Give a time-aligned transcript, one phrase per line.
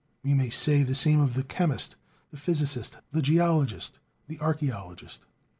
[0.23, 1.95] We may say the same of the chemist,
[2.31, 5.27] the physicist, the geologist, the archaeologist.